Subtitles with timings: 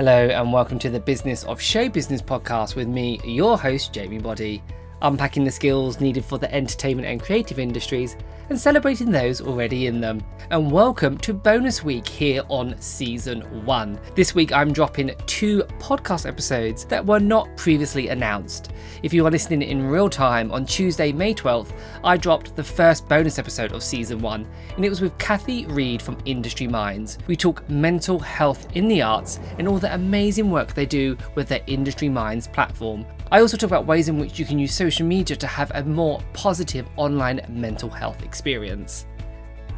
[0.00, 4.18] Hello, and welcome to the Business of Show Business podcast with me, your host, Jamie
[4.18, 4.62] Body,
[5.02, 8.16] unpacking the skills needed for the entertainment and creative industries
[8.50, 10.22] and celebrating those already in them.
[10.50, 13.98] And welcome to bonus week here on season one.
[14.16, 18.72] This week I'm dropping two podcast episodes that were not previously announced.
[19.04, 21.72] If you are listening in real time, on Tuesday, May 12th,
[22.02, 26.02] I dropped the first bonus episode of season one, and it was with Cathy Read
[26.02, 27.18] from Industry Minds.
[27.28, 31.48] We talk mental health in the arts and all the amazing work they do with
[31.48, 33.06] their Industry Minds platform.
[33.32, 35.84] I also talk about ways in which you can use social media to have a
[35.84, 39.06] more positive online mental health experience.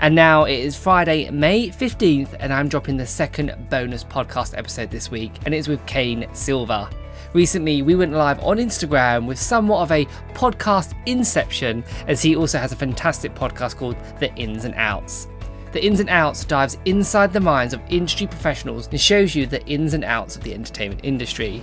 [0.00, 4.90] And now it is Friday, May 15th, and I'm dropping the second bonus podcast episode
[4.90, 6.88] this week, and it's with Kane Silver.
[7.34, 12.56] Recently, we went live on Instagram with somewhat of a podcast inception, as he also
[12.58, 15.28] has a fantastic podcast called The Ins and Outs.
[15.72, 19.64] The Ins and Outs dives inside the minds of industry professionals and shows you the
[19.66, 21.62] ins and outs of the entertainment industry.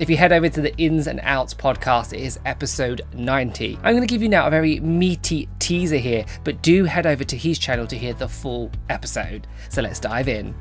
[0.00, 3.78] If you head over to the Ins and Outs podcast, it is episode 90.
[3.84, 7.22] I'm going to give you now a very meaty teaser here, but do head over
[7.22, 9.46] to his channel to hear the full episode.
[9.68, 10.52] So let's dive in.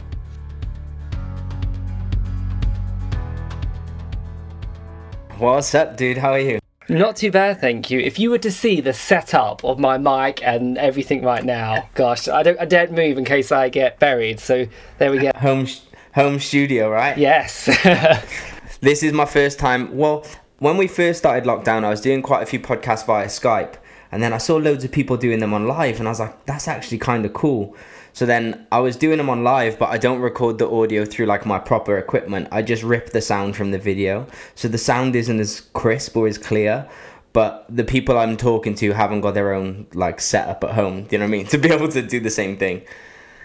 [5.39, 6.19] What's up, dude?
[6.19, 6.59] How are you?
[6.87, 7.99] Not too bad, thank you.
[7.99, 12.27] If you were to see the setup of my mic and everything right now, gosh,
[12.27, 14.39] I don't, I don't move in case I get buried.
[14.39, 14.67] So
[14.99, 15.31] there we go.
[15.37, 15.65] Home,
[16.13, 17.17] home studio, right?
[17.17, 17.67] Yes.
[18.83, 19.95] This is my first time.
[19.95, 20.25] Well,
[20.59, 23.75] when we first started lockdown, I was doing quite a few podcasts via Skype,
[24.11, 26.45] and then I saw loads of people doing them on live, and I was like,
[26.45, 27.77] that's actually kind of cool.
[28.11, 31.27] So then I was doing them on live, but I don't record the audio through
[31.27, 32.49] like my proper equipment.
[32.51, 34.27] I just rip the sound from the video.
[34.55, 36.85] So the sound isn't as crisp or as clear,
[37.31, 41.15] but the people I'm talking to haven't got their own like setup at home, Do
[41.15, 41.45] you know what I mean?
[41.53, 42.81] To be able to do the same thing.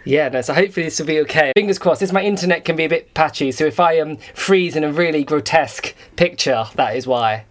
[0.09, 1.53] Yeah, no, so hopefully this will be okay.
[1.55, 2.01] Fingers crossed.
[2.01, 4.91] This my internet can be a bit patchy, so if I um freeze in a
[4.91, 7.45] really grotesque picture, that is why.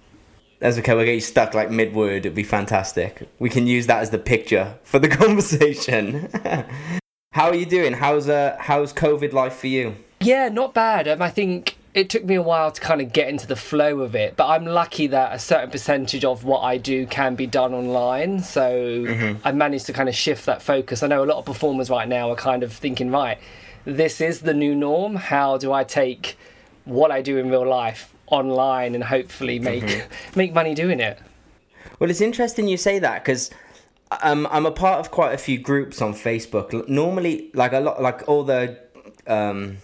[0.58, 0.96] That's okay.
[0.96, 2.26] We'll get you stuck like mid word.
[2.26, 3.30] It'd be fantastic.
[3.38, 6.30] We can use that as the picture for the conversation.
[7.34, 7.94] How are you doing?
[7.94, 9.96] How's uh how's COVID life for you?
[10.20, 11.08] Yeah, not bad.
[11.08, 14.02] Um, I think it took me a while to kind of get into the flow
[14.02, 17.48] of it, but I'm lucky that a certain percentage of what I do can be
[17.48, 18.40] done online.
[18.44, 19.40] So mm-hmm.
[19.44, 21.02] I managed to kind of shift that focus.
[21.02, 23.40] I know a lot of performers right now are kind of thinking, right,
[23.84, 25.16] this is the new norm.
[25.16, 26.38] How do I take
[26.86, 30.12] what I do in real life online and hopefully make mm-hmm.
[30.38, 31.18] make money doing it?
[31.98, 33.50] Well, it's interesting you say that because
[34.22, 36.88] um, I'm a part of quite a few groups on Facebook.
[36.88, 38.78] Normally, like a lot, like all the
[39.26, 39.78] um,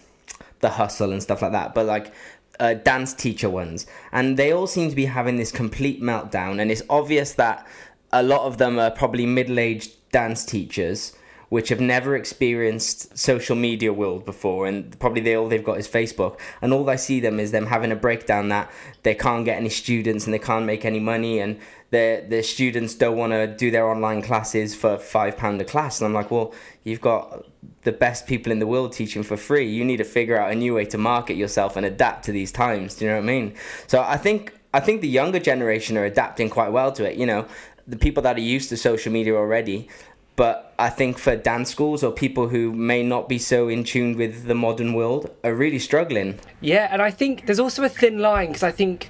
[0.64, 2.12] the hustle and stuff like that, but like
[2.60, 6.60] uh, dance teacher ones, and they all seem to be having this complete meltdown.
[6.60, 7.68] And it's obvious that
[8.12, 11.14] a lot of them are probably middle-aged dance teachers
[11.54, 15.88] which have never experienced social media world before and probably they all they've got is
[15.88, 16.40] Facebook.
[16.64, 18.72] And all I see them is them having a breakdown that
[19.04, 21.60] they can't get any students and they can't make any money and
[21.92, 26.02] their their students don't want to do their online classes for 5 pound a class.
[26.02, 26.56] And I'm like well
[26.86, 27.46] you've got
[27.84, 29.70] the best people in the world teaching for free.
[29.70, 32.52] You need to figure out a new way to market yourself and adapt to these
[32.52, 32.96] times.
[32.96, 33.54] Do you know what I mean?
[33.86, 37.16] So I think I think the younger generation are adapting quite well to it.
[37.16, 37.46] You know
[37.88, 39.88] the people that are used to social media already
[40.36, 44.18] but I think for dance schools or people who may not be so in tune
[44.18, 46.40] with the modern world are really struggling.
[46.62, 49.10] Yeah, and I think there's also a thin line because I think,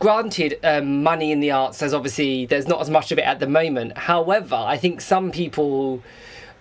[0.00, 3.38] granted, um, money in the arts, there's obviously there's not as much of it at
[3.38, 3.96] the moment.
[3.96, 6.02] However, I think some people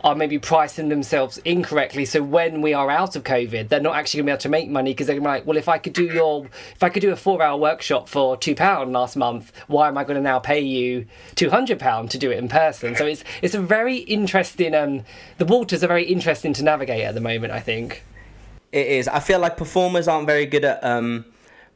[0.03, 2.05] are maybe pricing themselves incorrectly.
[2.05, 4.49] So when we are out of COVID, they're not actually going to be able to
[4.49, 6.81] make money because they're going to be like, well, if I could do your, if
[6.81, 10.15] I could do a four-hour workshop for two pound last month, why am I going
[10.15, 12.95] to now pay you two hundred pound to do it in person?
[12.95, 14.73] So it's it's a very interesting.
[14.73, 15.03] Um,
[15.37, 17.53] the waters are very interesting to navigate at the moment.
[17.53, 18.03] I think
[18.71, 19.07] it is.
[19.07, 21.25] I feel like performers aren't very good at um,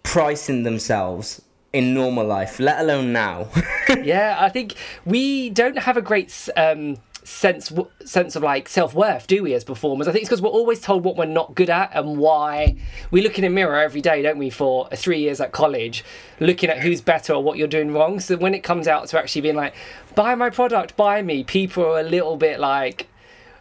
[0.04, 1.42] pricing themselves
[1.74, 3.50] in normal life, let alone now.
[4.02, 7.74] yeah, I think we don't have a great um, sense
[8.06, 10.08] sense of like self worth, do we, as performers?
[10.08, 12.76] I think it's because we're always told what we're not good at and why.
[13.12, 16.06] We look in a mirror every day, don't we, for three years at college,
[16.40, 18.20] looking at who's better or what you're doing wrong.
[18.20, 19.74] So when it comes out to actually being like,
[20.14, 23.08] buy my product, buy me, people are a little bit like,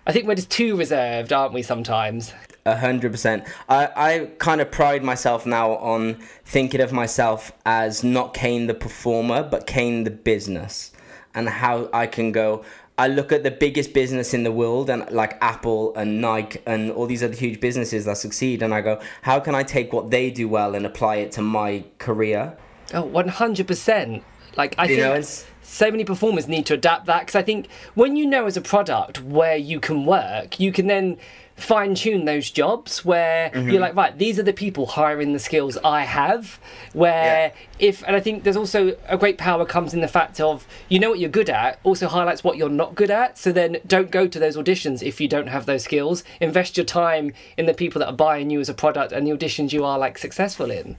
[0.06, 1.62] I think we're just too reserved, aren't we?
[1.62, 2.32] Sometimes.
[2.66, 3.44] A hundred percent.
[3.68, 6.14] I, I kind of pride myself now on
[6.44, 10.92] thinking of myself as not Kane the performer, but Kane the business,
[11.34, 12.64] and how I can go.
[12.96, 16.92] I look at the biggest business in the world and like Apple and Nike and
[16.92, 20.10] all these other huge businesses that succeed and I go, how can I take what
[20.10, 22.56] they do well and apply it to my career?
[22.92, 24.22] Oh, 100%.
[24.56, 27.68] Like I you think know, so many performers need to adapt that because I think
[27.94, 31.18] when you know as a product where you can work, you can then
[31.56, 33.70] fine tune those jobs where Mm-hmm.
[33.70, 36.58] you're like, right, these are the people hiring the skills I have.
[36.92, 40.66] Where if, and I think there's also a great power comes in the fact of
[40.88, 43.38] you know what you're good at, also highlights what you're not good at.
[43.38, 46.24] So then don't go to those auditions if you don't have those skills.
[46.40, 49.30] Invest your time in the people that are buying you as a product and the
[49.32, 50.96] auditions you are like successful in.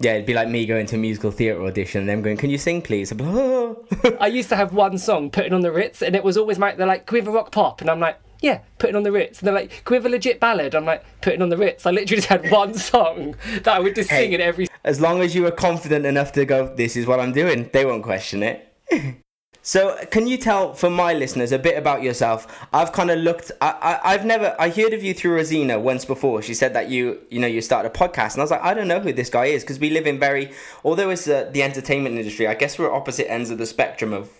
[0.00, 2.50] Yeah, it'd be like me going to a musical theatre audition and them going, Can
[2.50, 3.10] you sing, please?
[3.12, 3.84] Like, "Oh."
[4.20, 6.76] I used to have one song, Putting on the Ritz, and it was always like,
[6.76, 7.80] they're like, Can we have a rock pop?
[7.80, 9.40] And I'm like, Yeah, Putting on the Ritz.
[9.40, 10.74] And they're like, Can we have a legit ballad?
[10.74, 11.86] I'm like, Putting on the Ritz.
[11.86, 14.34] I literally just had one song that I would just sing Hey.
[14.34, 14.68] in every.
[14.84, 17.84] As long as you were confident enough to go, This is what I'm doing, they
[17.84, 18.74] won't question it.
[19.60, 22.66] So, can you tell for my listeners a bit about yourself?
[22.72, 23.52] I've kind of looked.
[23.60, 24.56] I, I I've never.
[24.58, 26.40] I heard of you through Rosina once before.
[26.40, 28.72] She said that you you know you started a podcast, and I was like, I
[28.72, 30.52] don't know who this guy is because we live in very.
[30.84, 34.30] Although it's uh, the entertainment industry, I guess we're opposite ends of the spectrum of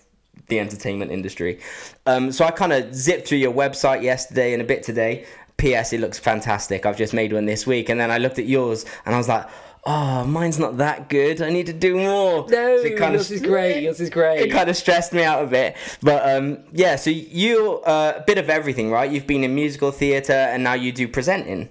[0.49, 1.61] the entertainment industry.
[2.07, 5.27] Um, so I kind of zipped through your website yesterday and a bit today.
[5.57, 5.93] P.S.
[5.93, 6.87] It looks fantastic.
[6.87, 9.29] I've just made one this week, and then I looked at yours, and I was
[9.29, 9.47] like.
[9.87, 11.41] Oh, mine's not that good.
[11.41, 12.47] I need to do more.
[12.51, 13.81] No, So it kind yours of- is great.
[13.85, 14.41] Yours is great.
[14.41, 15.77] it kind of stressed me out a bit.
[16.03, 19.11] But um, yeah, so you uh, a bit of everything, right?
[19.11, 21.71] You've been in musical theatre and now you do presenting.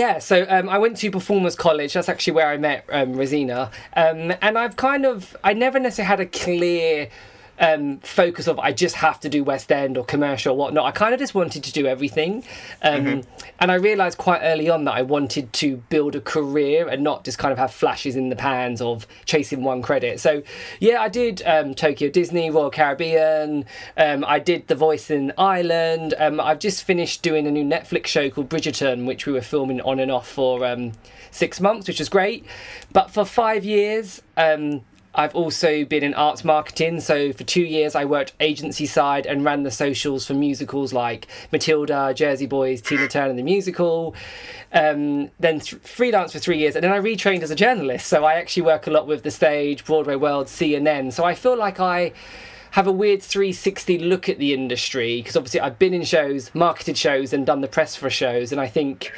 [0.00, 1.92] Yeah, so um, I went to Performers College.
[1.92, 3.70] That's actually where I met um, Rosina.
[3.94, 7.10] Um, and I've kind of, I never necessarily had a clear
[7.62, 10.84] um, focus of I just have to do West End or commercial or whatnot.
[10.84, 12.44] I kind of just wanted to do everything.
[12.82, 13.22] Um,
[13.58, 17.24] And I realised quite early on that I wanted to build a career and not
[17.24, 20.18] just kind of have flashes in the pans of chasing one credit.
[20.18, 20.42] So,
[20.80, 23.64] yeah, I did um, Tokyo Disney, Royal Caribbean.
[23.96, 26.14] Um, I did The Voice in Ireland.
[26.18, 29.80] Um, I've just finished doing a new Netflix show called Bridgerton, which we were filming
[29.82, 30.90] on and off for um,
[31.30, 32.44] six months, which was great.
[32.92, 34.82] But for five years, um,
[35.14, 37.00] I've also been in arts marketing.
[37.00, 41.26] So for two years, I worked agency side and ran the socials for musicals like
[41.50, 44.14] Matilda, Jersey Boys, Tina Turner the musical.
[44.72, 48.06] Um, then th- freelance for three years, and then I retrained as a journalist.
[48.06, 51.12] So I actually work a lot with the stage, Broadway World, CNN.
[51.12, 52.12] So I feel like I
[52.70, 56.96] have a weird 360 look at the industry because obviously I've been in shows, marketed
[56.96, 59.12] shows, and done the press for shows, and I think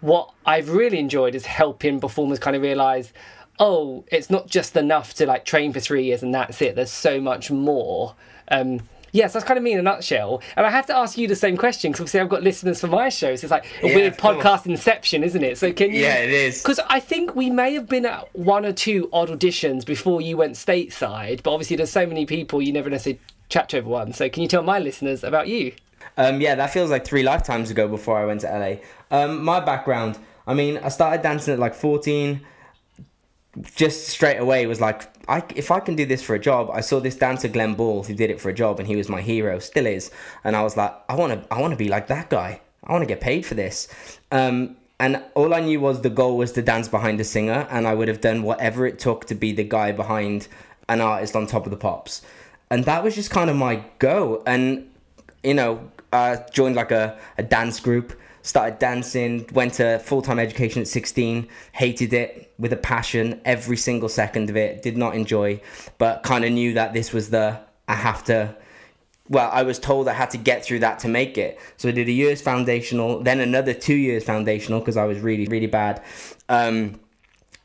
[0.00, 3.12] what I've really enjoyed is helping performers kind of realize,
[3.60, 6.74] oh, it's not just enough to like train for three years and that's it.
[6.74, 8.14] There's so much more.
[8.48, 8.80] Um,
[9.12, 10.40] yes, that's kind of me in a nutshell.
[10.56, 12.86] And I have to ask you the same question because obviously I've got listeners for
[12.86, 13.44] my shows.
[13.44, 14.42] It's like a Yeah, weird of course.
[14.42, 15.58] podcast inception, isn't it?
[15.58, 16.00] So can you?
[16.00, 16.62] Yeah, it is.
[16.62, 20.38] Because I think we may have been at one or two odd auditions before you
[20.38, 23.20] went stateside, but obviously there's so many people you never necessarily
[23.50, 24.14] chat to everyone.
[24.14, 25.72] So can you tell my listeners about you?
[26.16, 28.76] Um, yeah, that feels like three lifetimes ago before I went to LA.
[29.16, 32.40] Um, my background, I mean, I started dancing at like 14.
[33.74, 36.80] Just straight away was like, I, if I can do this for a job, I
[36.80, 39.20] saw this dancer Glenn Ball who did it for a job, and he was my
[39.20, 40.10] hero, still is.
[40.44, 42.60] And I was like, I want to, I want to be like that guy.
[42.84, 43.88] I want to get paid for this.
[44.30, 47.86] Um, and all I knew was the goal was to dance behind a singer, and
[47.86, 50.46] I would have done whatever it took to be the guy behind
[50.88, 52.22] an artist on top of the pops.
[52.70, 54.42] And that was just kind of my go.
[54.46, 54.90] And
[55.42, 60.38] you know, uh, joined like a, a dance group, started dancing, went to full time
[60.38, 65.14] education at 16, hated it with a passion, every single second of it, did not
[65.14, 65.60] enjoy,
[65.98, 67.58] but kind of knew that this was the,
[67.88, 68.54] I have to,
[69.28, 71.58] well, I was told I had to get through that to make it.
[71.76, 75.46] So I did a year's foundational, then another two years foundational because I was really,
[75.46, 76.02] really bad.
[76.48, 76.98] Um,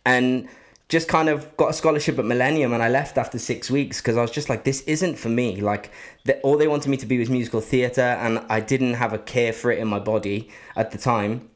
[0.05, 0.47] and
[0.87, 4.17] just kind of got a scholarship at Millennium and I left after six weeks because
[4.17, 5.59] I was just like, this isn't for me.
[5.61, 5.91] Like,
[6.25, 9.17] the, all they wanted me to be was musical theatre and I didn't have a
[9.17, 11.49] care for it in my body at the time.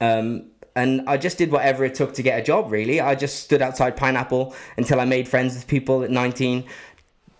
[0.00, 3.00] Um, and I just did whatever it took to get a job, really.
[3.00, 6.64] I just stood outside Pineapple until I made friends with people at 19,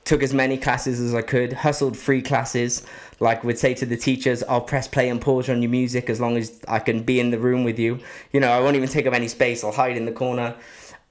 [0.05, 2.87] took as many classes as I could, hustled free classes.
[3.21, 6.21] Like would say to the teachers, I'll press play and pause on your music as
[6.21, 8.01] long as I can be in the room with you.
[8.33, 9.63] You know, I won't even take up any space.
[9.63, 10.57] I'll hide in the corner.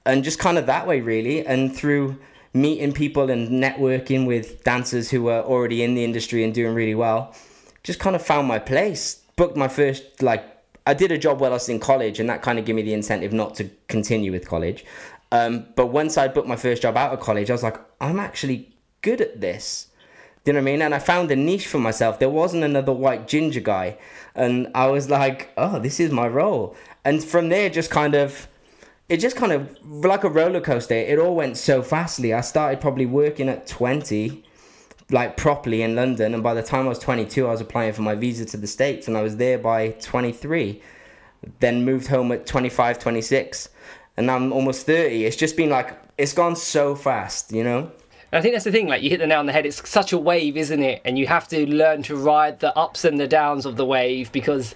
[0.08, 1.46] And just kind of that way, really.
[1.46, 2.16] And through
[2.54, 6.94] meeting people and networking with dancers who were already in the industry and doing really
[6.94, 7.34] well,
[7.82, 9.22] just kind of found my place.
[9.36, 10.42] Booked my first, like,
[10.86, 12.82] I did a job while I was in college, and that kind of gave me
[12.82, 14.86] the incentive not to continue with college.
[15.30, 18.18] Um, but once I booked my first job out of college, I was like, I'm
[18.18, 19.88] actually good at this.
[20.42, 20.82] Do you know what I mean?
[20.82, 22.18] And I found a niche for myself.
[22.18, 23.98] There wasn't another white ginger guy.
[24.34, 26.74] And I was like, oh, this is my role.
[27.04, 28.48] And from there, just kind of,
[29.08, 32.34] it just kind of, like a roller coaster, it all went so fastly.
[32.34, 34.44] I started probably working at 20,
[35.10, 36.34] like properly in London.
[36.34, 38.66] And by the time I was 22, I was applying for my visa to the
[38.66, 39.08] States.
[39.08, 40.82] And I was there by 23.
[41.60, 43.70] Then moved home at 25, 26.
[44.16, 45.24] And I'm almost 30.
[45.24, 47.90] It's just been like, it's gone so fast, you know?
[48.30, 49.64] And I think that's the thing, like you hit the nail on the head.
[49.64, 51.00] It's such a wave, isn't it?
[51.04, 54.30] And you have to learn to ride the ups and the downs of the wave
[54.32, 54.74] because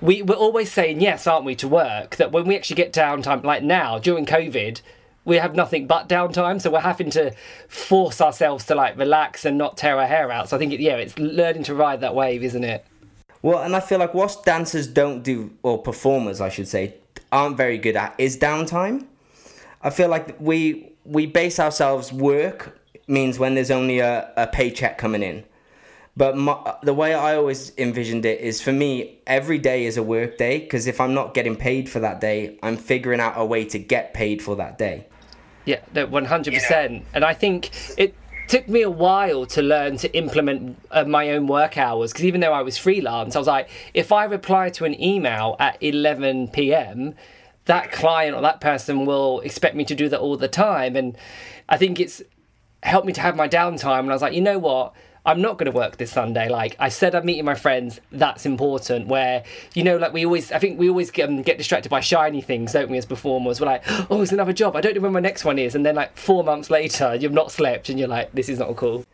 [0.00, 2.16] we, we're always saying yes, aren't we, to work?
[2.16, 4.80] That when we actually get downtime, like now during COVID,
[5.24, 7.32] we have nothing but downtime, so we're having to
[7.68, 10.48] force ourselves to like relax and not tear our hair out.
[10.48, 12.84] So I think, it, yeah, it's learning to ride that wave, isn't it?
[13.40, 16.94] Well, and I feel like what dancers don't do, or performers, I should say,
[17.32, 19.06] aren't very good at is downtime.
[19.82, 24.98] I feel like we we base ourselves work means when there's only a, a paycheck
[24.98, 25.44] coming in.
[26.16, 30.02] But my, the way I always envisioned it is for me, every day is a
[30.02, 33.44] work day because if I'm not getting paid for that day, I'm figuring out a
[33.44, 35.06] way to get paid for that day.
[35.64, 37.02] Yeah, no, 100%.
[37.14, 38.14] And I think it
[38.48, 42.42] took me a while to learn to implement uh, my own work hours because even
[42.42, 46.48] though I was freelance, I was like, if I reply to an email at 11
[46.48, 47.14] p.m.,
[47.66, 50.96] that client or that person will expect me to do that all the time.
[50.96, 51.16] And
[51.68, 52.22] I think it's
[52.82, 54.00] helped me to have my downtime.
[54.00, 54.94] And I was like, you know what?
[55.24, 56.48] I'm not going to work this Sunday.
[56.48, 58.00] Like I said, I'm meeting my friends.
[58.10, 59.06] That's important.
[59.06, 62.00] Where you know, like we always, I think we always get, um, get distracted by
[62.00, 62.98] shiny things, don't we?
[62.98, 64.74] As performers, we're like, oh, it's another job.
[64.74, 67.32] I don't know when my next one is, and then like four months later, you've
[67.32, 69.04] not slept, and you're like, this is not cool.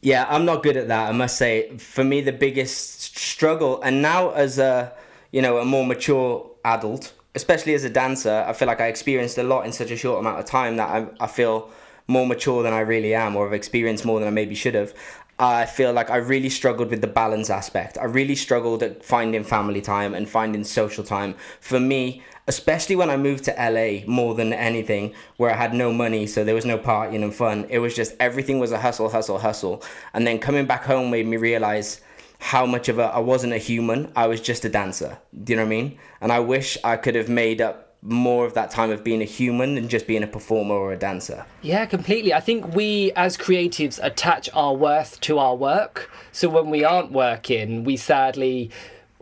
[0.00, 1.10] Yeah, I'm not good at that.
[1.10, 4.94] I must say, for me, the biggest struggle, and now as a
[5.30, 9.36] you know a more mature adult, especially as a dancer, I feel like I experienced
[9.36, 11.70] a lot in such a short amount of time that I, I feel
[12.10, 14.92] more mature than I really am, or have experienced more than I maybe should have.
[15.38, 17.96] I feel like I really struggled with the balance aspect.
[17.96, 21.34] I really struggled at finding family time and finding social time.
[21.60, 25.92] For me, especially when I moved to LA more than anything, where I had no
[25.92, 27.64] money, so there was no partying and fun.
[27.70, 29.82] It was just everything was a hustle, hustle, hustle.
[30.12, 32.02] And then coming back home made me realize
[32.40, 34.12] how much of a I wasn't a human.
[34.16, 35.18] I was just a dancer.
[35.44, 35.98] Do you know what I mean?
[36.20, 39.26] And I wish I could have made up more of that time of being a
[39.26, 41.44] human than just being a performer or a dancer.
[41.62, 42.32] Yeah, completely.
[42.32, 46.10] I think we as creatives attach our worth to our work.
[46.32, 48.70] So when we aren't working, we sadly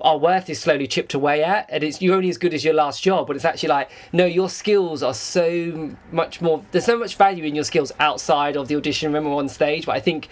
[0.01, 2.75] our worth is slowly chipped away at and it's you're only as good as your
[2.75, 6.97] last job but it's actually like no your skills are so much more there's so
[6.97, 10.01] much value in your skills outside of the audition room or on stage but i
[10.01, 10.29] think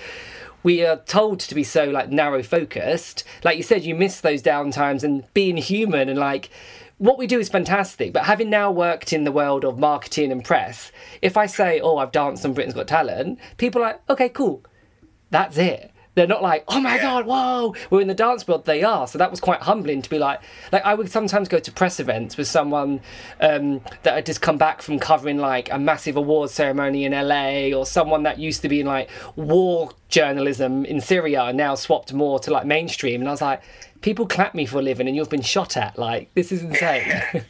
[0.62, 4.40] we are told to be so like narrow focused like you said you miss those
[4.40, 6.48] downtimes and being human and like
[6.98, 10.42] what we do is fantastic, but having now worked in the world of marketing and
[10.44, 14.28] press, if I say, oh, I've danced on Britain's Got Talent, people are like, okay,
[14.28, 14.64] cool.
[15.30, 15.92] That's it.
[16.16, 18.64] They're not like, oh my God, whoa, we're in the dance world.
[18.64, 19.06] They are.
[19.06, 20.40] So that was quite humbling to be like,
[20.72, 23.02] like I would sometimes go to press events with someone
[23.38, 27.76] um, that had just come back from covering like a massive awards ceremony in LA
[27.76, 32.14] or someone that used to be in like war journalism in Syria and now swapped
[32.14, 33.20] more to like mainstream.
[33.20, 33.62] And I was like,
[34.00, 35.98] people clap me for a living and you've been shot at.
[35.98, 37.12] Like, this is insane.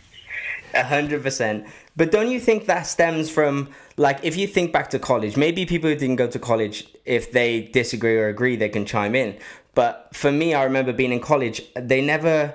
[0.74, 1.66] A hundred percent.
[1.96, 5.64] But don't you think that stems from like if you think back to college, maybe
[5.64, 9.38] people who didn't go to college, if they disagree or agree, they can chime in.
[9.74, 12.54] But for me, I remember being in college, they never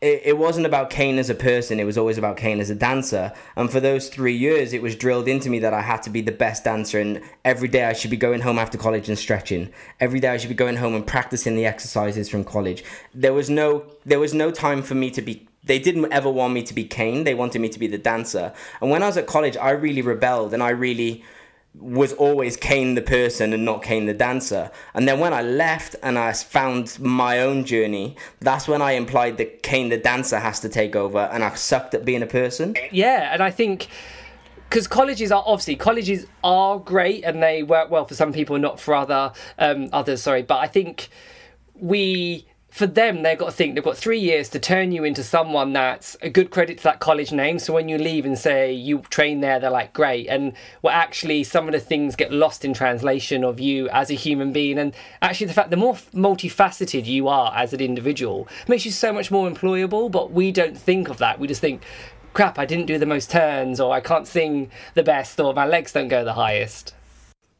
[0.00, 3.32] it, wasn't about Kane as a person, it was always about Kane as a dancer.
[3.56, 6.20] And for those three years, it was drilled into me that I had to be
[6.20, 7.00] the best dancer.
[7.00, 9.72] And every day I should be going home after college and stretching.
[9.98, 12.84] Every day I should be going home and practicing the exercises from college.
[13.12, 16.54] There was no, there was no time for me to be they didn't ever want
[16.54, 17.24] me to be Kane.
[17.24, 18.52] They wanted me to be the dancer.
[18.80, 21.24] And when I was at college, I really rebelled and I really
[21.74, 24.70] was always Kane the person and not Kane the dancer.
[24.94, 29.36] And then when I left and I found my own journey, that's when I implied
[29.38, 32.74] that Kane the dancer has to take over and I sucked at being a person.
[32.90, 33.88] Yeah, and I think
[34.68, 38.80] because colleges are obviously colleges are great and they work well for some people, not
[38.80, 40.22] for other um, others.
[40.22, 41.08] Sorry, but I think
[41.74, 42.46] we
[42.78, 45.72] for them, they've got to think they've got three years to turn you into someone
[45.72, 47.58] that's a good credit to that college name.
[47.58, 50.28] So when you leave and say you train there, they're like, great.
[50.28, 54.14] And well, actually, some of the things get lost in translation of you as a
[54.14, 54.78] human being.
[54.78, 59.12] And actually, the fact the more multifaceted you are as an individual makes you so
[59.12, 60.08] much more employable.
[60.08, 61.40] But we don't think of that.
[61.40, 61.82] We just think,
[62.32, 65.66] crap, I didn't do the most turns, or I can't sing the best, or my
[65.66, 66.94] legs don't go the highest.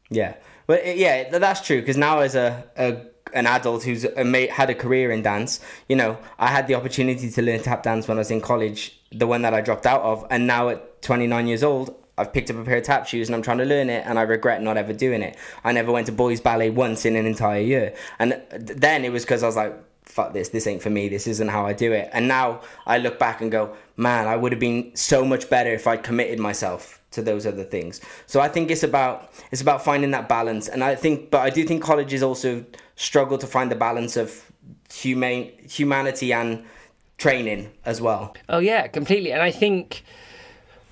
[0.09, 0.35] Yeah.
[0.65, 1.81] But yeah, that's true.
[1.81, 3.01] Because now, as a, a
[3.33, 5.59] an adult who's uh, mate, had a career in dance.
[5.87, 8.99] You know, I had the opportunity to learn tap dance when I was in college,
[9.11, 12.51] the one that I dropped out of, and now at 29 years old, I've picked
[12.51, 14.61] up a pair of tap shoes and I'm trying to learn it, and I regret
[14.61, 15.37] not ever doing it.
[15.63, 19.23] I never went to boys ballet once in an entire year, and then it was
[19.23, 19.75] because I was like,
[20.09, 22.09] fuck this, this ain't for me, this isn't how I do it.
[22.13, 25.71] And now I look back and go, man, I would have been so much better
[25.71, 28.01] if I'd committed myself to those other things.
[28.25, 30.67] So I think it's about it's about finding that balance.
[30.67, 32.65] And I think but I do think college is also
[32.99, 34.51] struggle to find the balance of
[34.93, 36.63] humane humanity and
[37.17, 38.35] training as well.
[38.49, 39.31] Oh yeah, completely.
[39.31, 40.03] And I think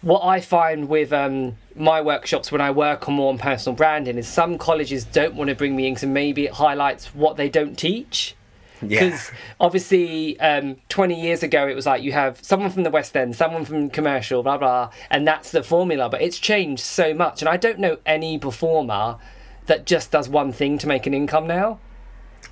[0.02, 4.18] what I find with um, my workshops when I work on more on personal branding
[4.18, 7.50] is some colleges don't want to bring me in because maybe it highlights what they
[7.50, 8.36] don't teach.
[8.80, 9.38] Because yeah.
[9.60, 13.36] obviously, um, 20 years ago, it was like you have someone from the West End,
[13.36, 16.10] someone from commercial, blah, blah, and that's the formula.
[16.10, 17.42] But it's changed so much.
[17.42, 19.18] And I don't know any performer
[19.66, 21.80] that just does one thing to make an income now.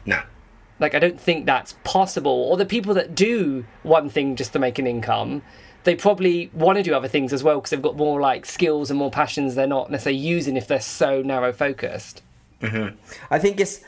[0.05, 0.21] No.
[0.79, 2.31] Like, I don't think that's possible.
[2.31, 5.41] Or the people that do one thing just to make an income,
[5.85, 8.89] they probably want to do other things as well because they've got more like skills
[8.89, 12.21] and more passions they're not necessarily using if they're so narrow focused.
[12.61, 12.95] Mm-hmm.
[13.29, 13.81] I think it's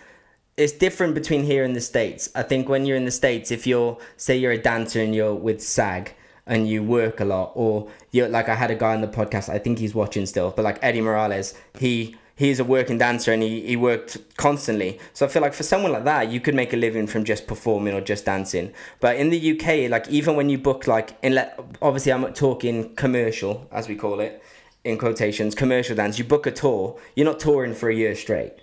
[0.55, 2.29] it's different between here and the states.
[2.33, 5.33] I think when you're in the states, if you're say you're a dancer and you're
[5.33, 6.13] with SAG
[6.45, 9.49] and you work a lot, or you're like I had a guy on the podcast,
[9.49, 13.43] I think he's watching still, but like Eddie Morales, he he's a working dancer and
[13.43, 14.99] he, he worked constantly.
[15.11, 17.47] So I feel like for someone like that, you could make a living from just
[17.47, 18.73] performing or just dancing.
[19.01, 22.95] But in the UK, like even when you book like in let obviously I'm talking
[22.95, 24.41] commercial as we call it
[24.85, 28.53] in quotations, commercial dance, you book a tour, you're not touring for a year straight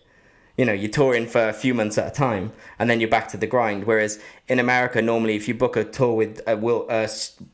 [0.57, 3.29] you know you're touring for a few months at a time and then you're back
[3.29, 3.85] to the grind.
[3.85, 7.09] Whereas in america normally if you book a tour with a, a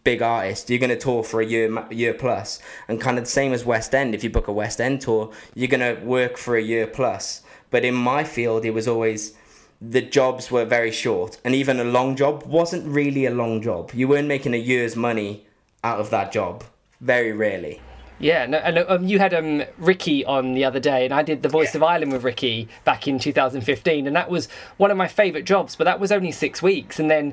[0.05, 2.61] big artist you're going to tour for a year year plus.
[2.89, 5.33] And kind of the same as west end if you book a west end tour
[5.55, 7.43] you're going to work for a year plus.
[7.71, 9.35] But in my field it was always
[9.81, 13.93] the jobs were very short and even a long job wasn't really a long job.
[13.95, 15.47] You weren't making a year's money
[15.83, 16.65] out of that job
[17.01, 17.81] very rarely
[18.21, 21.43] yeah, no, and um, you had um, Ricky on the other day, and I did
[21.43, 21.79] the Voice yeah.
[21.79, 24.47] of Ireland with Ricky back in 2015, and that was
[24.77, 25.75] one of my favourite jobs.
[25.75, 27.33] But that was only six weeks, and then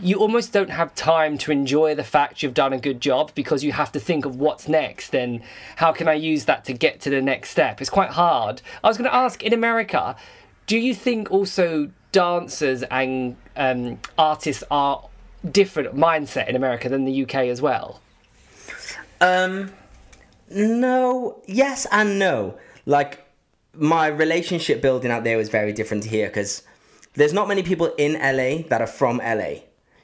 [0.00, 3.64] you almost don't have time to enjoy the fact you've done a good job because
[3.64, 5.42] you have to think of what's next and
[5.74, 7.80] how can I use that to get to the next step.
[7.80, 8.62] It's quite hard.
[8.84, 10.14] I was going to ask in America,
[10.68, 15.04] do you think also dancers and um, artists are
[15.50, 18.00] different mindset in America than the UK as well?
[19.20, 19.72] Um
[20.50, 22.58] no, yes and no.
[22.86, 23.26] Like
[23.74, 26.62] my relationship building out there was very different here because
[27.14, 29.62] there's not many people in LA that are from LA.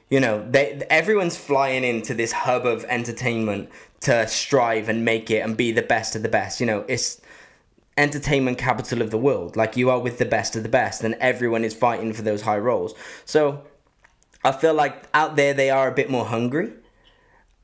[0.09, 3.69] You know, they everyone's flying into this hub of entertainment
[4.01, 6.59] to strive and make it and be the best of the best.
[6.59, 7.19] You know, it's
[7.97, 9.55] entertainment capital of the world.
[9.55, 12.43] Like you are with the best of the best, and everyone is fighting for those
[12.43, 12.93] high roles.
[13.25, 13.63] So
[14.43, 16.71] I feel like out there they are a bit more hungry.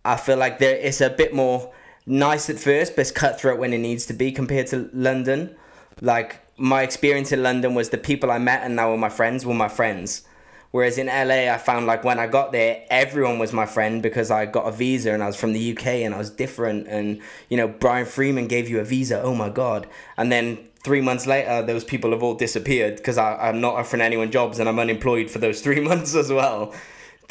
[0.04, 1.72] I feel like there it's a bit more
[2.12, 5.56] nice at first, but it's cutthroat when it needs to be compared to London.
[6.02, 9.46] Like my experience in London was the people I met and now are my friends
[9.46, 10.24] were my friends.
[10.72, 14.30] Whereas in LA, I found like when I got there, everyone was my friend because
[14.30, 16.88] I got a visa and I was from the UK and I was different.
[16.88, 19.22] And, you know, Brian Freeman gave you a visa.
[19.22, 19.88] Oh my God.
[20.18, 24.32] And then three months later, those people have all disappeared because I'm not offering anyone
[24.32, 26.74] jobs and I'm unemployed for those three months as well.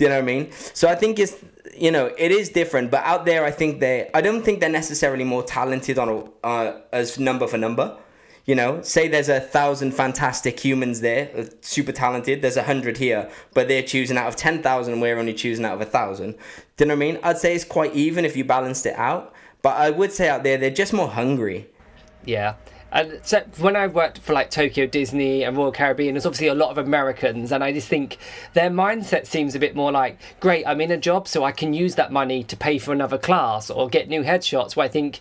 [0.01, 0.51] Do you know what I mean?
[0.73, 1.37] So I think it's
[1.77, 4.71] you know it is different, but out there I think they I don't think they're
[4.71, 7.99] necessarily more talented on a, uh, as number for number.
[8.47, 12.41] You know, say there's a thousand fantastic humans there, uh, super talented.
[12.41, 15.01] There's a hundred here, but they're choosing out of ten thousand.
[15.01, 16.33] We're only choosing out of a thousand.
[16.79, 17.19] Do you know what I mean?
[17.23, 19.35] I'd say it's quite even if you balanced it out.
[19.61, 21.69] But I would say out there they're just more hungry.
[22.25, 22.55] Yeah,
[22.93, 26.55] and so when I worked for like Tokyo Disney and Royal Caribbean, there's obviously a
[26.55, 28.19] lot of Americans, and I just think
[28.55, 31.73] their mindset seems a bit more like, great, I'm in a job, so I can
[31.73, 34.77] use that money to pay for another class or get new headshots.
[34.77, 35.21] Where I think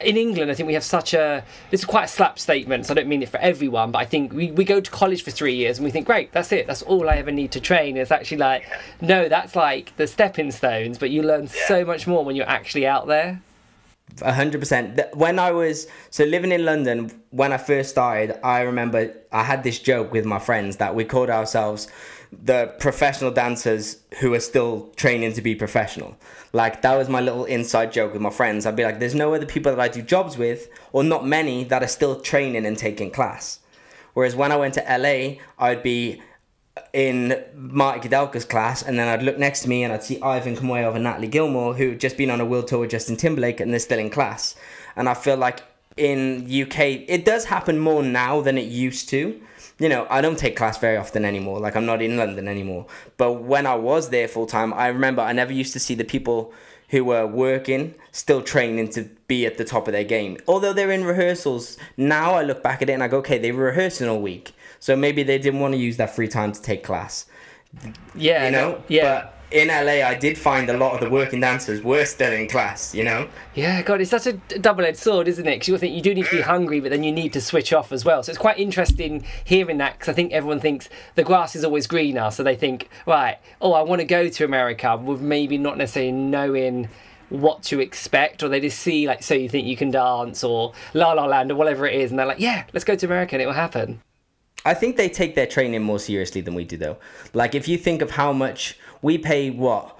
[0.00, 1.44] in England, I think we have such a.
[1.70, 4.04] This is quite a slap statement, so I don't mean it for everyone, but I
[4.04, 6.66] think we, we go to college for three years and we think, great, that's it,
[6.66, 7.96] that's all I ever need to train.
[7.96, 8.64] It's actually like,
[9.00, 12.86] no, that's like the stepping stones, but you learn so much more when you're actually
[12.86, 13.42] out there
[14.20, 15.00] hundred percent.
[15.14, 19.62] When I was so living in London, when I first started, I remember I had
[19.62, 21.88] this joke with my friends that we called ourselves
[22.32, 26.16] the professional dancers who are still training to be professional.
[26.54, 28.64] Like that was my little inside joke with my friends.
[28.64, 31.64] I'd be like, "There's no other people that I do jobs with, or not many
[31.64, 33.60] that are still training and taking class."
[34.14, 36.22] Whereas when I went to LA, I'd be
[36.92, 40.56] in Marty Kudelka's class, and then I'd look next to me and I'd see Ivan
[40.56, 43.60] Koumaev and Natalie Gilmore, who had just been on a world tour with Justin Timberlake,
[43.60, 44.54] and they're still in class.
[44.96, 45.62] And I feel like
[45.96, 49.40] in UK, it does happen more now than it used to.
[49.78, 51.58] You know, I don't take class very often anymore.
[51.60, 52.86] Like I'm not in London anymore.
[53.16, 56.04] But when I was there full time, I remember I never used to see the
[56.04, 56.52] people
[56.92, 60.36] who were working still training to be at the top of their game.
[60.46, 63.50] Although they're in rehearsals, now I look back at it and I go, okay, they
[63.50, 64.52] were rehearsing all week.
[64.78, 67.24] So maybe they didn't want to use that free time to take class.
[68.14, 68.82] Yeah, you know.
[68.88, 69.22] yeah.
[69.22, 72.48] But in LA, I did find a lot of the working dancers were still in
[72.48, 72.94] class.
[72.94, 73.28] You know.
[73.54, 75.56] Yeah, God, it's such a double-edged sword, isn't it?
[75.56, 76.46] Because you think you do need to be mm.
[76.46, 78.22] hungry, but then you need to switch off as well.
[78.22, 81.86] So it's quite interesting hearing that because I think everyone thinks the grass is always
[81.86, 82.30] greener.
[82.30, 86.12] So they think, right, oh, I want to go to America with maybe not necessarily
[86.12, 86.88] knowing
[87.28, 90.72] what to expect, or they just see like "So You Think You Can Dance" or
[90.94, 93.34] "La La Land" or whatever it is, and they're like, "Yeah, let's go to America
[93.34, 94.00] and it will happen."
[94.64, 96.98] I think they take their training more seriously than we do, though.
[97.34, 99.98] Like if you think of how much we pay, what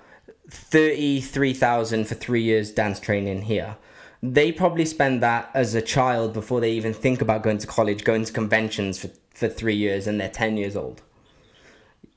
[0.48, 3.76] thirty three thousand for three years dance training here.
[4.22, 8.04] They probably spend that as a child before they even think about going to college,
[8.04, 11.02] going to conventions for, for three years, and they're ten years old.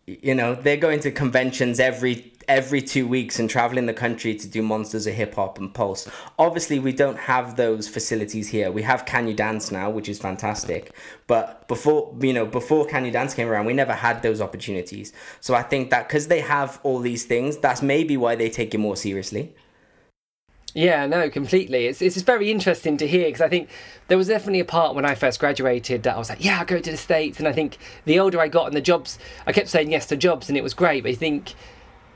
[0.06, 4.48] You know, they're going to conventions every every two weeks and traveling the country to
[4.48, 6.10] do monsters of hip hop and pulse.
[6.38, 8.72] Obviously, we don't have those facilities here.
[8.72, 10.94] We have Can You Dance now, which is fantastic.
[11.28, 15.14] But before, you know, before Can You Dance came around, we never had those opportunities.
[15.42, 18.74] So I think that because they have all these things, that's maybe why they take
[18.74, 19.56] it more seriously.
[20.76, 21.86] Yeah, no, completely.
[21.86, 23.70] It's it's very interesting to hear because I think
[24.10, 26.66] there was definitely a part when I first graduated that I was like, yeah, I'll
[26.66, 27.40] go to the States.
[27.40, 30.18] And I think the older I got and the jobs, I kept saying yes to
[30.18, 31.04] jobs and it was great.
[31.04, 31.56] But I think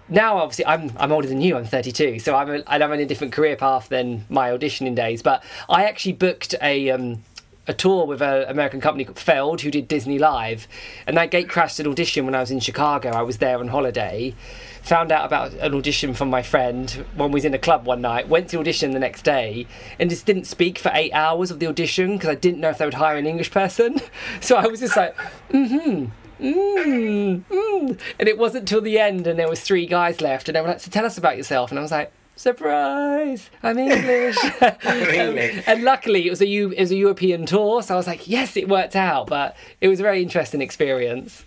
[0.10, 1.58] now obviously I'm I'm older than you.
[1.58, 5.22] I'm 32, so I'm a, I'm in a different career path than my auditioning days.
[5.22, 7.24] But I actually booked a um,
[7.67, 10.67] a tour with an American company called Feld who did Disney Live,
[11.06, 13.10] and that gate crashed an audition when I was in Chicago.
[13.12, 14.34] I was there on holiday,
[14.82, 18.02] found out about an audition from my friend when we was in a club one
[18.02, 18.28] night.
[18.28, 19.67] Went to audition the next day,
[20.00, 22.80] and just didn't speak for eight hours of the audition because I didn't know if
[22.80, 24.02] they would hire an English person.
[24.41, 25.15] So I was just like,
[25.50, 27.99] mm-hmm mm, mm.
[28.19, 30.67] And it wasn't till the end, and there was three guys left, and they were
[30.67, 33.49] like, "So tell us about yourself." And I was like, "Surprise!
[33.63, 34.73] I'm English." um,
[35.67, 38.28] and luckily, it was a U- it was a European tour, so I was like,
[38.28, 41.43] "Yes, it worked out." But it was a very interesting experience.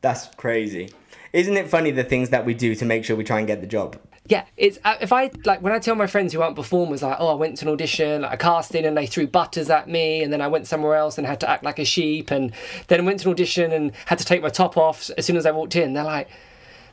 [0.00, 0.90] That's crazy.
[1.32, 3.60] Isn't it funny the things that we do to make sure we try and get
[3.60, 3.96] the job?
[4.30, 7.16] Yeah, it's uh, if I like when I tell my friends who aren't performers, like,
[7.18, 10.22] oh, I went to an audition, like a casting, and they threw butters at me,
[10.22, 12.52] and then I went somewhere else and had to act like a sheep, and
[12.86, 15.46] then went to an audition and had to take my top off as soon as
[15.46, 15.94] I walked in.
[15.94, 16.28] They're like,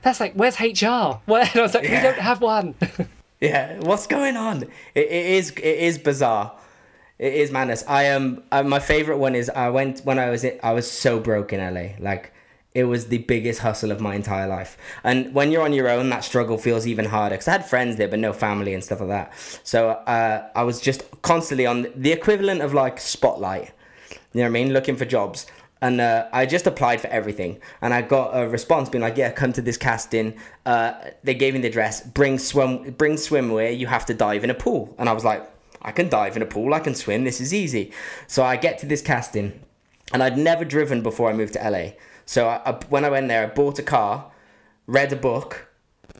[0.01, 1.19] that's like, where's HR?
[1.27, 1.43] Where?
[1.43, 1.97] And I was like, yeah.
[1.97, 2.73] we don't have one.
[3.39, 4.63] yeah, what's going on?
[4.95, 6.57] It, it is it is bizarre.
[7.19, 7.83] It is madness.
[7.87, 10.73] I am um, uh, my favorite one is I went when I was in, I
[10.73, 12.33] was so broke in LA, like
[12.77, 14.77] it was the biggest hustle of my entire life.
[15.03, 17.33] And when you're on your own, that struggle feels even harder.
[17.33, 19.33] Because I had friends there, but no family and stuff like that.
[19.63, 23.71] So uh, I was just constantly on the equivalent of like Spotlight.
[24.11, 24.73] You know what I mean?
[24.73, 25.47] Looking for jobs.
[25.81, 29.29] And uh, I just applied for everything, and I got a response being like, "Yeah,
[29.31, 30.33] come to this casting."
[30.65, 32.01] Uh, they gave me the address.
[32.01, 33.77] Bring swim, bring swimwear.
[33.77, 35.47] You have to dive in a pool, and I was like,
[35.83, 36.73] "I can dive in a pool.
[36.73, 37.25] I can swim.
[37.25, 37.91] This is easy."
[38.25, 39.53] So I get to this casting,
[40.13, 41.91] and I'd never driven before I moved to LA.
[42.25, 44.31] So I, I, when I went there, I bought a car,
[44.85, 45.69] read a book,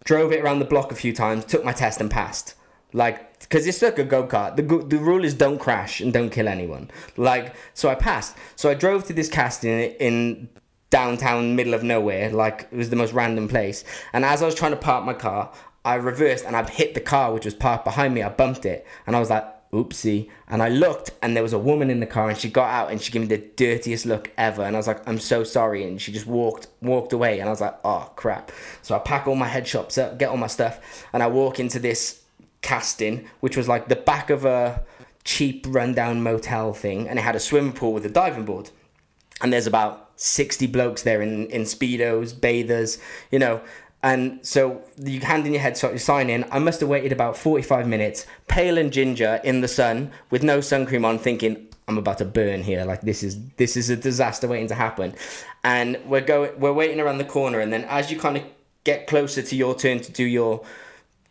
[0.03, 2.55] drove it around the block a few times, took my test and passed.
[2.93, 4.55] Like, because it's like a go kart.
[4.55, 6.89] The the rule is don't crash and don't kill anyone.
[7.17, 8.35] Like, so I passed.
[8.55, 10.49] So I drove to this casting in, in
[10.89, 12.31] downtown, middle of nowhere.
[12.31, 13.83] Like, it was the most random place.
[14.13, 17.01] And as I was trying to park my car, I reversed and I hit the
[17.01, 18.23] car which was parked behind me.
[18.23, 20.29] I bumped it, and I was like, oopsie.
[20.47, 22.91] And I looked and there was a woman in the car and she got out
[22.91, 24.63] and she gave me the dirtiest look ever.
[24.63, 25.83] And I was like, I'm so sorry.
[25.83, 28.51] And she just walked walked away and I was like, oh crap.
[28.81, 31.59] So I pack all my head shops up, get all my stuff, and I walk
[31.59, 32.23] into this
[32.61, 34.83] casting, which was like the back of a
[35.23, 38.69] cheap rundown motel thing, and it had a swimming pool with a diving board.
[39.41, 42.97] And there's about 60 blokes there in, in speedos, bathers,
[43.31, 43.61] you know,
[44.07, 46.45] and so you hand in your headshot, you sign in.
[46.49, 50.61] I must have waited about 45 minutes, pale and ginger in the sun with no
[50.61, 52.85] sun cream on, thinking, I'm about to burn here.
[52.85, 55.13] Like this is this is a disaster waiting to happen.
[55.65, 58.43] And we're going we're waiting around the corner and then as you kind of
[58.85, 60.63] get closer to your turn to do your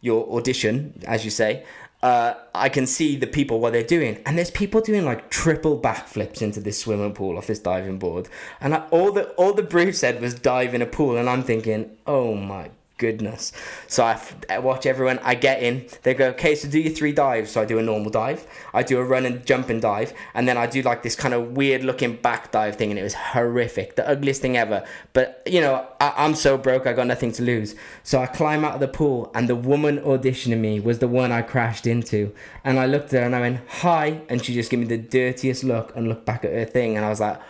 [0.03, 1.65] your audition, as you say,
[2.07, 5.77] uh, I can see the people what they're doing, and there's people doing like triple
[5.77, 8.29] backflips into this swimming pool off this diving board,
[8.61, 11.43] and I, all the all the brief said was dive in a pool, and I'm
[11.43, 13.53] thinking, oh my goodness.
[13.89, 15.19] So I, f- I watch everyone.
[15.23, 15.87] I get in.
[16.03, 17.51] They go, okay, so do your three dives.
[17.51, 18.47] So I do a normal dive.
[18.73, 21.35] I do a run and jump and dive, and then I do like this kind
[21.35, 24.85] of weird looking back dive thing, and it was horrific, the ugliest thing ever.
[25.13, 27.75] But you know, I, I'm so broke, I got nothing to lose.
[28.03, 31.33] So I climb out of the pool, and the woman auditioning me was the one
[31.33, 32.35] I crashed into.
[32.65, 34.99] And I looked at her and I went, hi, and she just gave me the
[34.99, 37.41] dirtiest look and looked back at her thing, and I was like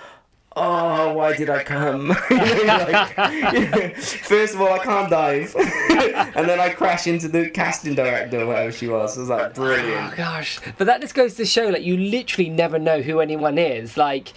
[0.56, 2.08] oh, why did I come?
[2.30, 8.40] like, first of all, I can't dive, and then I crash into the casting director,
[8.40, 9.16] or whatever she was.
[9.16, 10.12] It was like oh, brilliant.
[10.12, 13.58] Oh gosh, but that just goes to show, like, you literally never know who anyone
[13.58, 13.96] is.
[13.96, 14.32] Like,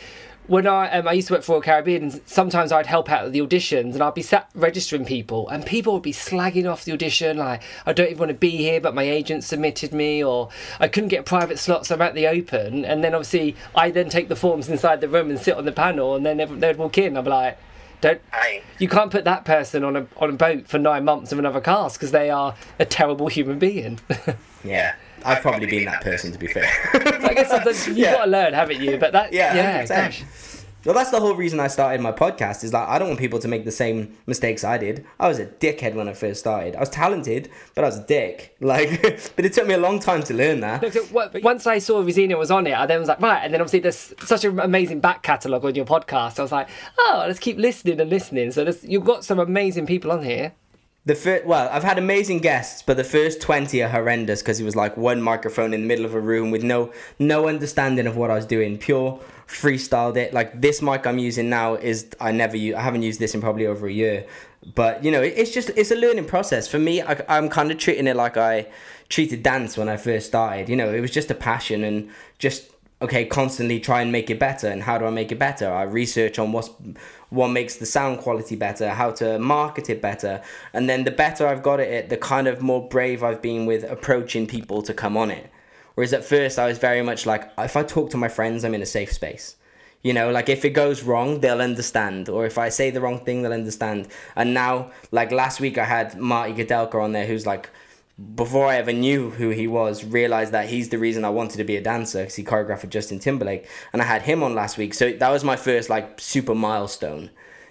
[0.50, 3.26] when I um, I used to work for Royal Caribbean, and sometimes I'd help out
[3.26, 6.84] at the auditions, and I'd be sat registering people, and people would be slagging off
[6.84, 10.24] the audition, like I don't even want to be here, but my agent submitted me,
[10.24, 13.56] or I couldn't get a private slot, so I'm at the open, and then obviously
[13.76, 16.60] I then take the forms inside the room and sit on the panel, and then
[16.60, 17.58] they'd walk in, I'm like
[18.02, 18.64] Don't Aye.
[18.80, 21.62] you can't put that person on a on a boat for nine months of another
[21.62, 24.00] cast because they are a terrible human being.
[24.62, 24.96] Yeah.
[25.26, 26.70] I've probably been that person, to be fair.
[26.94, 28.14] I guess sometimes you've Yeah.
[28.14, 28.98] got to learn, haven't you?
[28.98, 29.88] But that Yeah, yeah, 100%.
[29.90, 30.24] gosh.
[30.86, 32.64] Well, that's the whole reason I started my podcast.
[32.64, 35.06] Is like I don't want people to make the same mistakes I did.
[35.20, 36.74] I was a dickhead when I first started.
[36.78, 38.56] I was talented, but I was a dick.
[38.62, 39.02] Like,
[39.36, 40.82] but it took me a long time to learn that.
[40.82, 43.42] Look, so what- once I saw Rosina was on it, I then was like, right.
[43.44, 46.40] And then obviously there's such an amazing back catalogue on your podcast.
[46.40, 48.52] I was like, oh, let's keep listening and listening.
[48.52, 50.54] So there's, you've got some amazing people on here.
[51.06, 54.66] The first, well, I've had amazing guests, but the first twenty are horrendous because it
[54.66, 58.18] was like one microphone in the middle of a room with no no understanding of
[58.18, 58.78] what I was doing.
[58.78, 60.34] Pure freestyled it.
[60.34, 62.76] Like this mic I'm using now is I never use.
[62.76, 64.28] I haven't used this in probably over a year.
[64.76, 67.02] But you know, it, it's just it's a learning process for me.
[67.02, 68.68] I, I'm kind of treating it like I
[69.08, 70.70] treated dance when I first started.
[70.70, 72.10] You know, it was just a passion and
[72.40, 72.70] just
[73.02, 74.68] okay, constantly try and make it better.
[74.68, 75.72] And how do I make it better?
[75.72, 76.70] I research on what's
[77.30, 80.42] what makes the sound quality better, how to market it better,
[80.74, 83.66] and then the better I've got at it, the kind of more brave I've been
[83.66, 85.50] with approaching people to come on it.
[85.96, 88.74] Whereas at first I was very much like, if I talk to my friends, I'm
[88.74, 89.58] in a safe space.
[90.02, 92.30] You know, like if it goes wrong, they'll understand.
[92.30, 94.08] Or if I say the wrong thing, they'll understand.
[94.36, 97.70] And now, like last week, I had Marty Kudelka on there, who's like,
[98.36, 101.64] before I ever knew who he was, realized that he's the reason I wanted to
[101.64, 103.68] be a dancer because he choreographed for Justin Timberlake.
[103.94, 104.94] And I had him on last week.
[104.94, 107.30] So that was my first like super milestone,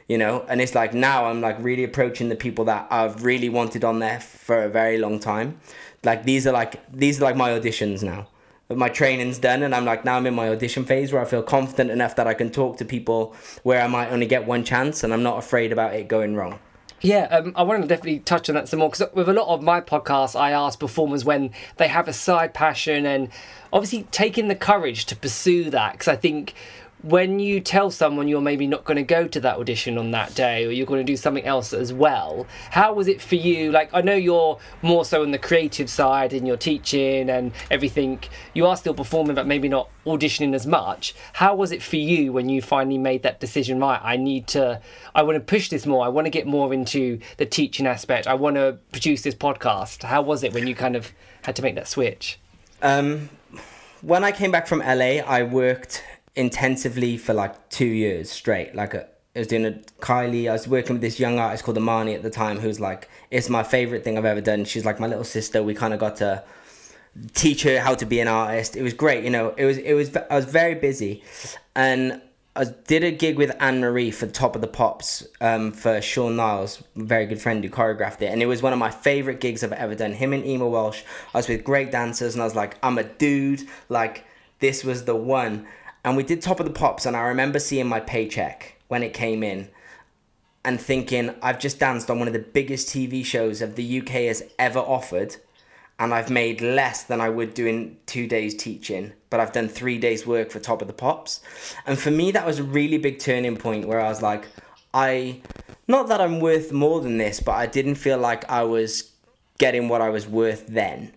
[0.09, 0.45] you know?
[0.49, 3.99] And it's like now I'm like really approaching the people that I've really wanted on
[3.99, 5.61] there for a very long time.
[6.03, 8.29] Like these are like, these are like my auditions now.
[8.71, 11.43] My training's done, and I'm like now I'm in my audition phase where I feel
[11.43, 15.03] confident enough that I can talk to people where I might only get one chance,
[15.03, 16.59] and I'm not afraid about it going wrong.
[17.01, 19.49] Yeah, um, I want to definitely touch on that some more because with a lot
[19.49, 23.29] of my podcasts, I ask performers when they have a side passion and
[23.73, 25.93] obviously taking the courage to pursue that.
[25.93, 26.55] Because I think
[27.03, 30.35] when you tell someone you're maybe not going to go to that audition on that
[30.35, 33.71] day or you're going to do something else as well, how was it for you?
[33.71, 38.21] Like, I know you're more so on the creative side and you're teaching and everything.
[38.53, 41.15] You are still performing, but maybe not auditioning as much.
[41.35, 43.79] How was it for you when you finally made that decision?
[43.79, 44.81] Right, I need to,
[45.15, 46.05] I want to push this more.
[46.05, 48.27] I want to get more into the teaching aspect.
[48.27, 50.03] I want to produce this podcast.
[50.03, 52.41] How was it when you kind of had to make that switch?
[52.83, 53.29] Um,
[54.01, 56.03] when I came back from LA, I worked
[56.39, 58.75] intensively for like two years straight.
[58.75, 60.49] Like a, I was doing a Kylie.
[60.49, 63.49] I was working with this young artist called Amani at the time, who's like, it's
[63.49, 64.65] my favorite thing I've ever done.
[64.65, 65.63] She's like my little sister.
[65.63, 66.45] We kind of got to
[67.35, 68.77] teach her how to be an artist.
[68.77, 69.25] It was great.
[69.25, 70.17] You know, it was it was.
[70.17, 71.25] I was very busy,
[71.75, 72.23] and
[72.55, 76.37] I did a gig with Anne Marie for Top of the Pops um, for Sean
[76.37, 79.65] Niles, very good friend who choreographed it, and it was one of my favorite gigs
[79.65, 80.13] I've ever done.
[80.13, 81.03] Him and Ema Welsh.
[81.35, 83.63] I was with great dancers, and I was like, I'm a dude.
[83.89, 84.25] Like
[84.61, 85.67] this was the one.
[86.05, 89.13] And we did Top of the Pops, and I remember seeing my paycheck when it
[89.13, 89.69] came in,
[90.65, 94.09] and thinking, I've just danced on one of the biggest TV shows of the UK
[94.09, 95.37] has ever offered
[95.99, 99.69] and I've made less than I would do in two days teaching, but I've done
[99.69, 101.41] three days work for Top of the Pops.
[101.87, 104.47] And for me, that was a really big turning point where I was like,
[104.95, 105.41] I,
[105.89, 109.11] not that I'm worth more than this, but I didn't feel like I was
[109.59, 111.13] getting what I was worth then.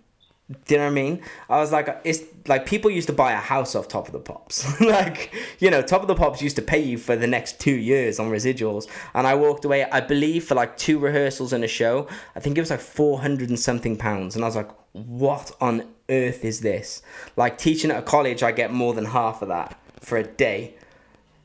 [0.66, 1.22] Do you know what I mean?
[1.50, 4.20] I was like, it's like people used to buy a house off Top of the
[4.20, 4.80] Pops.
[4.82, 7.76] like, you know, Top of the Pops used to pay you for the next two
[7.76, 8.88] years on residuals.
[9.14, 12.08] And I walked away, I believe, for like two rehearsals and a show.
[12.36, 14.36] I think it was like 400 and something pounds.
[14.36, 17.02] And I was like, what on earth is this?
[17.36, 20.76] Like, teaching at a college, I get more than half of that for a day.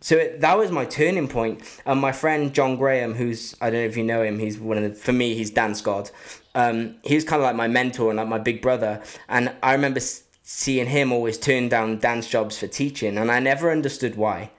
[0.00, 1.62] So it, that was my turning point.
[1.84, 4.76] And my friend John Graham, who's I don't know if you know him, he's one
[4.78, 6.10] of the for me he's dance god.
[6.56, 9.02] Um, he was kind of like my mentor and like my big brother.
[9.28, 10.00] And I remember
[10.42, 14.50] seeing him always turn down dance jobs for teaching, and I never understood why.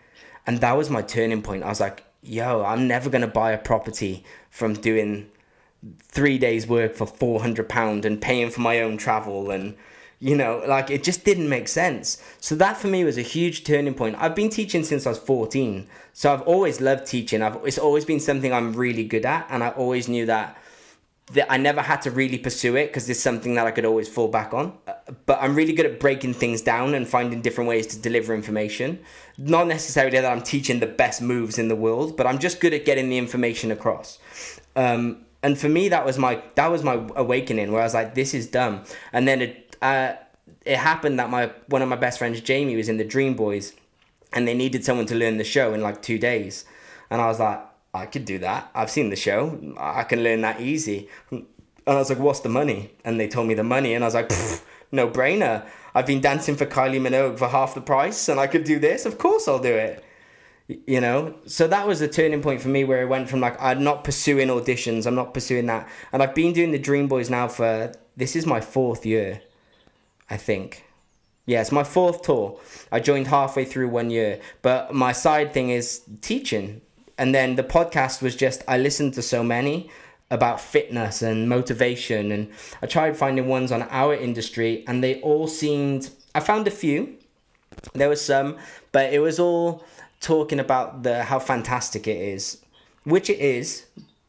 [0.46, 1.64] And that was my turning point.
[1.64, 5.32] I was like, yo, I'm never gonna buy a property from doing
[6.04, 9.76] three days work for 400 pound and paying for my own travel and
[10.20, 13.64] you know like it just didn't make sense so that for me was a huge
[13.64, 17.56] turning point i've been teaching since i was 14 so i've always loved teaching i've
[17.64, 20.58] it's always been something i'm really good at and i always knew that
[21.34, 24.08] that I never had to really pursue it because it's something that I could always
[24.08, 24.78] fall back on.
[24.88, 24.94] Uh,
[25.26, 29.00] But I'm really good at breaking things down and finding different ways to deliver information.
[29.38, 32.74] Not necessarily that I'm teaching the best moves in the world, but I'm just good
[32.74, 34.20] at getting the information across.
[34.76, 38.16] Um, and for me, that was my that was my awakening where I was like,
[38.16, 38.84] this is dumb.
[39.12, 40.13] And then it uh,
[40.66, 43.74] it happened that my one of my best friends, Jamie, was in the Dream Boys,
[44.32, 46.63] and they needed someone to learn the show in like two days,
[47.10, 47.66] and I was like.
[47.98, 48.70] I could do that.
[48.74, 49.76] I've seen the show.
[49.78, 51.10] I can learn that easy.
[51.32, 51.46] And
[51.86, 52.92] I was like, what's the money?
[53.06, 53.94] And they told me the money.
[53.94, 54.32] And I was like,
[54.92, 55.66] no brainer.
[55.96, 59.06] I've been dancing for Kylie Minogue for half the price and I could do this.
[59.06, 60.04] Of course I'll do it.
[60.86, 63.56] you know so that was a turning point for me where it went from like
[63.62, 67.30] i'm not pursuing auditions i'm not pursuing that and i've been doing the dream boys
[67.30, 69.42] now for this is my fourth year
[70.30, 70.84] i think
[71.46, 72.60] yeah it's my fourth tour
[72.92, 76.82] i joined halfway through one year but my side thing is teaching
[77.17, 79.89] and then the podcast was just i listened to so many
[80.30, 82.49] about fitness and motivation and
[82.82, 87.15] i tried finding ones on our industry and they all seemed i found a few.
[87.93, 88.58] There was some
[88.91, 89.84] but it was all
[90.19, 92.62] talking about the how fantastic it is,
[93.03, 93.86] which it is,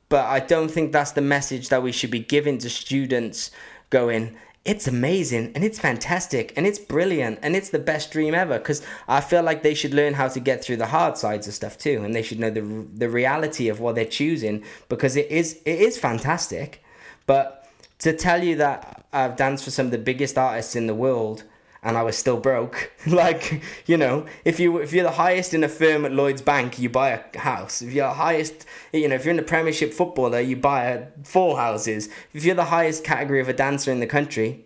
[0.09, 3.51] but I don't think that's the message that we should be giving to students
[3.90, 4.37] going
[4.69, 8.83] it's amazing and it's fantastic and it's brilliant and it's the best dream ever because
[9.09, 11.79] I feel like they should learn how to get through the hard sides of stuff
[11.79, 15.61] too and they should know the the reality of what they're choosing because it is
[15.65, 16.85] it is fantastic.
[17.25, 17.67] But
[18.01, 21.45] to tell you that I've danced for some of the biggest artists in the world
[21.83, 22.91] and I was still broke.
[23.07, 26.79] like, you know, if you if you're the highest in a firm at Lloyd's Bank,
[26.79, 27.83] you buy a house.
[27.83, 31.07] If you're the highest, you know, if you're in the Premiership footballer, you buy a,
[31.25, 32.09] four houses.
[32.33, 34.64] If you're the highest category of a dancer in the country,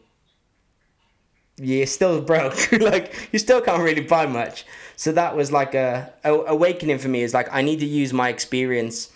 [1.57, 2.73] you're still broke.
[2.81, 4.65] like, you still can't really buy much.
[4.97, 7.23] So that was like a, a awakening for me.
[7.23, 9.11] Is like I need to use my experience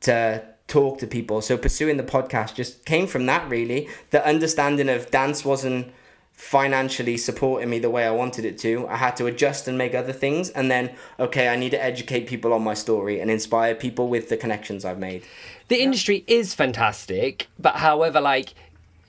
[0.00, 1.40] to talk to people.
[1.40, 3.88] So pursuing the podcast just came from that really.
[4.10, 5.92] The understanding of dance wasn't
[6.38, 8.86] financially supporting me the way I wanted it to.
[8.86, 10.50] I had to adjust and make other things.
[10.50, 14.28] And then, okay, I need to educate people on my story and inspire people with
[14.28, 15.24] the connections I've made.
[15.66, 18.54] The industry is fantastic, but however, like,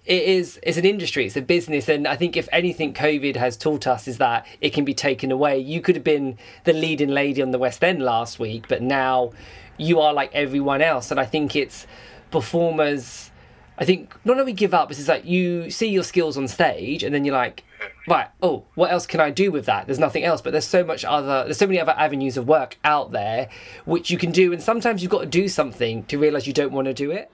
[0.05, 3.55] it is it's an industry it's a business and i think if anything covid has
[3.55, 7.09] taught us is that it can be taken away you could have been the leading
[7.09, 9.31] lady on the west end last week but now
[9.77, 11.85] you are like everyone else and i think it's
[12.31, 13.29] performers
[13.79, 17.01] I think not only give up, it's just like you see your skills on stage
[17.01, 17.63] and then you're like,
[18.09, 19.85] right, oh, what else can I do with that?
[19.85, 22.77] There's nothing else, but there's so much other, there's so many other avenues of work
[22.83, 23.47] out there
[23.85, 24.51] which you can do.
[24.51, 27.31] And sometimes you've got to do something to realize you don't want to do it.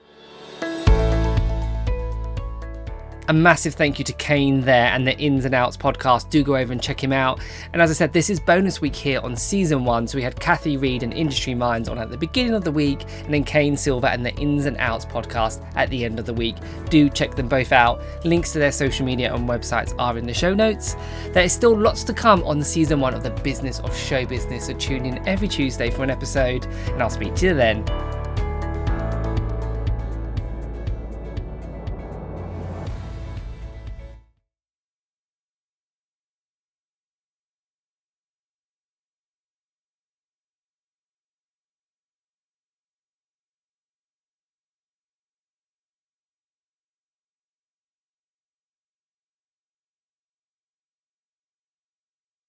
[3.28, 6.30] A massive thank you to Kane there and the Ins and Outs podcast.
[6.30, 7.40] Do go over and check him out.
[7.72, 10.06] And as I said, this is bonus week here on season one.
[10.06, 13.02] So we had Cathy Read and Industry Minds on at the beginning of the week,
[13.24, 16.34] and then Kane Silver and the Ins and Outs podcast at the end of the
[16.34, 16.54] week.
[16.88, 18.00] Do check them both out.
[18.24, 20.94] Links to their social media and websites are in the show notes.
[21.32, 24.66] There is still lots to come on season one of the Business of Show Business.
[24.66, 27.84] So tune in every Tuesday for an episode, and I'll speak to you then.